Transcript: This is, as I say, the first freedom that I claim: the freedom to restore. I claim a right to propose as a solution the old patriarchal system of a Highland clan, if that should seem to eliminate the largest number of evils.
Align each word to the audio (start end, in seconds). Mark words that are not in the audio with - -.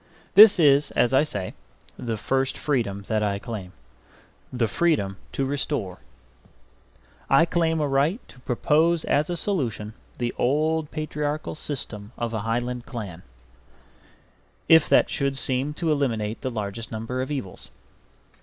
This 0.33 0.59
is, 0.59 0.89
as 0.95 1.13
I 1.13 1.21
say, 1.21 1.53
the 1.95 2.17
first 2.17 2.57
freedom 2.57 3.03
that 3.03 3.21
I 3.21 3.37
claim: 3.37 3.71
the 4.51 4.67
freedom 4.67 5.17
to 5.33 5.45
restore. 5.45 5.99
I 7.29 7.45
claim 7.45 7.79
a 7.79 7.87
right 7.87 8.19
to 8.29 8.39
propose 8.39 9.05
as 9.05 9.29
a 9.29 9.37
solution 9.37 9.93
the 10.17 10.33
old 10.39 10.89
patriarchal 10.89 11.53
system 11.53 12.13
of 12.17 12.33
a 12.33 12.39
Highland 12.39 12.87
clan, 12.87 13.21
if 14.67 14.89
that 14.89 15.07
should 15.07 15.37
seem 15.37 15.71
to 15.75 15.91
eliminate 15.91 16.41
the 16.41 16.49
largest 16.49 16.91
number 16.91 17.21
of 17.21 17.29
evils. 17.29 17.69